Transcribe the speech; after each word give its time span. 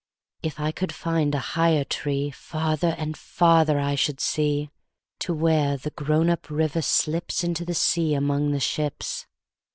If 0.41 0.59
I 0.59 0.71
could 0.71 0.91
find 0.91 1.35
a 1.35 1.53
higher 1.53 1.83
treeFarther 1.85 2.95
and 2.97 3.15
farther 3.15 3.79
I 3.79 3.93
should 3.93 4.19
see, 4.19 4.71
To 5.19 5.31
where 5.31 5.77
the 5.77 5.91
grown 5.91 6.27
up 6.27 6.49
river 6.49 6.79
slipsInto 6.81 7.67
the 7.67 7.75
sea 7.75 8.15
among 8.15 8.49
the 8.49 8.59
ships. 8.59 9.27